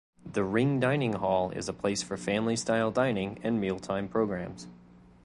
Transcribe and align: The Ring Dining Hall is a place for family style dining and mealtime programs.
The 0.25 0.43
Ring 0.43 0.79
Dining 0.79 1.13
Hall 1.13 1.51
is 1.51 1.69
a 1.69 1.73
place 1.73 2.01
for 2.01 2.17
family 2.17 2.55
style 2.55 2.89
dining 2.89 3.37
and 3.43 3.61
mealtime 3.61 4.07
programs. 4.07 4.65